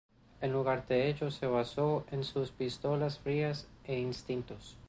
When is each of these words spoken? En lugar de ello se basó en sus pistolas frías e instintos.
En 0.41 0.51
lugar 0.51 0.87
de 0.87 1.09
ello 1.09 1.29
se 1.29 1.45
basó 1.45 2.05
en 2.09 2.23
sus 2.23 2.49
pistolas 2.49 3.19
frías 3.19 3.67
e 3.83 3.99
instintos. 3.99 4.75